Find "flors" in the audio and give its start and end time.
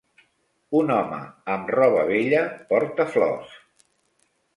3.17-3.53